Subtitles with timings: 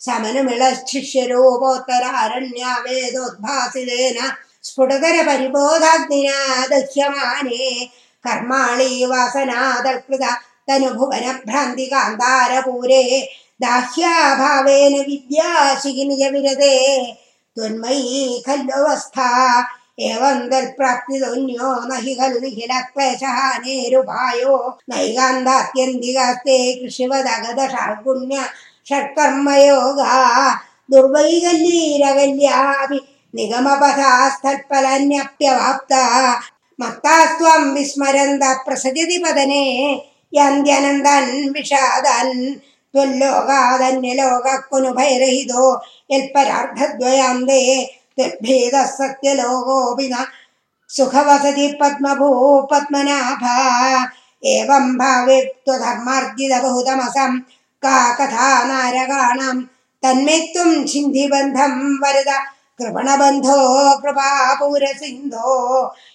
[0.00, 1.00] ആചാര്യാഖ്യാധരസ്താരണി
[2.80, 4.18] ശമനമിളശിഷ്യരൂപോത്തരാരണ്യവേദോദ്ഭാസിതേന
[4.64, 6.38] സ്ഫുടതര പരിബോധാഗ്നിനാ
[6.70, 7.66] ദഹ്യമാനേ
[8.24, 10.24] കർമാളി വാസനാദൽകൃത
[10.68, 13.04] തനുഭുവന ഭ്രാന്തി കാന്താരപൂരേ
[13.60, 16.76] ദാഹ്യാഭാവേന വിദ്യാശിഖിനിജ വിരതേ
[17.56, 19.18] ത്വന്മയീ ഖല്വസ്ഥ
[20.09, 24.53] एवं तत्प्राप्तिदोन्यो न हि खलु निखिलक्लेशः नेरुपायो
[24.89, 28.35] नैकान्तात्यन्तिकास्ते कृषिवदगदषाड्गुण्य
[28.89, 30.15] षट्कर्मयोगा
[30.91, 32.99] दुर्वैकल्यैरकल्यापि
[33.37, 36.03] निगमपथास्तत्फलन्यप्यवाप्ता
[36.81, 39.63] मत्तास्त्वं विस्मरन्त प्रसजति पदने
[40.37, 42.33] यान्त्यनन्दन् विषादन्
[42.93, 45.63] त्वल्लोकादन्यलोकः कुनुभैरहितो
[46.11, 47.61] यत्परार्धद्वयान्ते
[48.20, 50.24] तद्भेदः सत्यलोकोऽपि न
[50.96, 52.28] सुखवसति पद्मभू
[52.70, 53.56] पद्मनाभा
[54.44, 57.38] एवं भावे त्वधर्मार्जितबहुतमसं
[57.84, 59.58] का कथा नारकाणां
[60.02, 62.30] तन्मे त्वं छिन्धिबन्धं वरद
[62.78, 63.56] कृपणबन्धो
[64.02, 65.54] कृपापूरसिन्धो।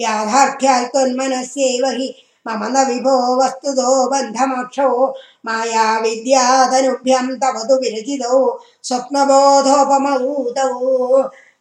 [0.00, 2.08] याथार्थ्यात् त्वन्मनस्यैव हि
[2.46, 4.88] मम न विभो वस्तुतो बन्धमोक्षो।
[5.46, 8.38] माया विद्याधनुभ्यं तव तु विरचितौ
[8.82, 10.18] स्वप्नबोधोपमौ
[10.56, 10.70] तौ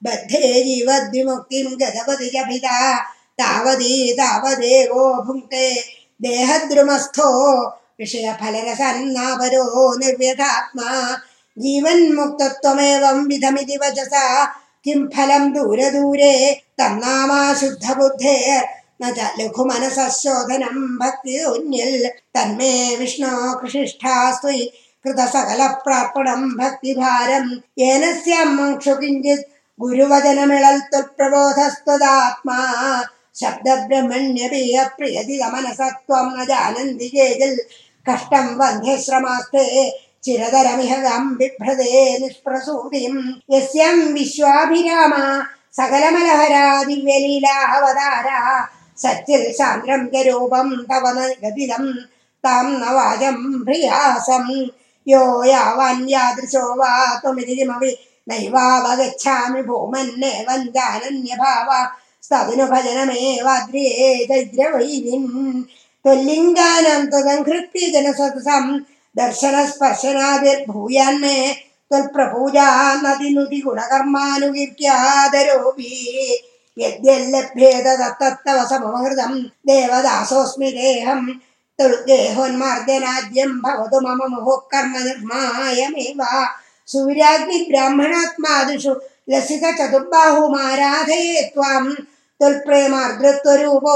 [0.03, 2.97] बद्धे जीवद्विमुक्तिं गतवति च पिता।
[3.41, 5.75] तावदी तावदेवो भुङ्क्ते।
[6.21, 7.67] देहद्रुमस्थो
[7.99, 11.15] विषयफलरसन्नापरो निर्व्यथात्मा
[11.57, 14.45] जीवन्मुक्तत्वमेवं विधमिति वचसा।
[14.83, 18.63] किं फलं दूरदूरे तन्नामा शुद्धबुद्धेर्।
[19.03, 24.71] न च लघुमनसः शोधनं भक्तिशून्यल्। तन्मे विष्णो कृषिष्ठास्त्वयि
[25.03, 32.59] कृतसकलप्रार्पणं भक्तिभारं येन स्यामोक्षु किञ्चित् ഗുരുവചനമിളൽ ത്വത്പ്രബോധസ്ത്വദാത്മാ
[33.39, 37.51] ശബ്ദബ്രഹ്മണ്യപി അപ്രിയതി മനസത്വം ന ജാനന്തി ചേതിൽ
[38.05, 39.65] കഷ്ടം വന്ധ്യശ്രമാസ്തേ
[40.23, 41.91] ചിരതരമിഹകം ബിഭ്രതേ
[42.21, 43.17] നിഷ്പ്രസൂതിയും
[43.53, 45.13] യസ്യം വിശ്വാഭിരാമ
[45.73, 48.29] സകലമലഹരാ ദിവ്യലീലാവതാര
[48.97, 51.05] സച്ചിൽ സാന്ദ്രം ജരൂപം തവ
[51.43, 51.85] ഗതിതം
[52.43, 54.45] താം നവാജം പ്രിയാസം
[55.07, 57.91] യോ യാവാൻ യാദൃശോ വാ ത്വമിതിമവി
[58.29, 61.79] नैवावगच्छामि भूमन्ने वन्दानन्यभावा
[62.25, 65.29] स्तदनु भजनमेवाद्रिये दैद्रवैरिन्
[66.03, 67.83] त्वल्लिङ्गानां त्वदङ्कृत्य
[69.19, 71.37] दर्शनस्पर्शनाभिर्भूयान्मे
[71.89, 72.67] त्वल्प्रपूजा
[73.03, 75.91] नदिनुति गुणकर्मानुकीर्त्यादरोऽपि
[79.69, 81.21] देवदासोऽस्मि देहं
[83.65, 86.21] भवतु मम मुहुः कर्म निर्मायमेव
[86.91, 88.93] सुविराग्निब्राह्मणात्मादिषु
[89.31, 91.85] लसितचतुर्बाहुमाराधये त्वां
[92.41, 93.95] तुल्प्रेमार्द्रत्वरूपो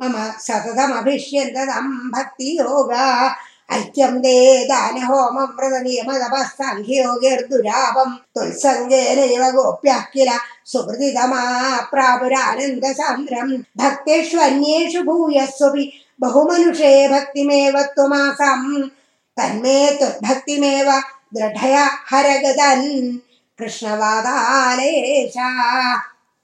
[0.00, 0.14] मम
[0.46, 3.06] सततमभिष्यन्तदं भक्तियोगा।
[3.76, 4.38] ऐक्यं दे
[4.68, 10.30] दानहोमं तुष्यन्तर्दुरापम् तुल्सङ्गेनैव गोप्यः किल
[10.72, 11.42] सुहृदितमा
[11.92, 15.84] प्रापुरानन्दसान्द्रम् भक्तेष्वन्येषु भूयस्वपि
[16.20, 18.60] बहुमनुषे भक्तिमेव त्वमासं
[19.38, 20.88] तन्मे तन्मेभक्तिमेव
[21.34, 23.18] दृढया हरगदन्
[23.58, 25.50] कृष्णवादालेशा।